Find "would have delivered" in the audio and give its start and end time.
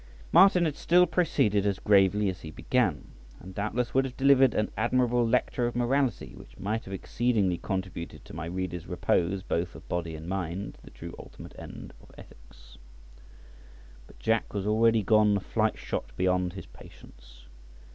3.93-4.55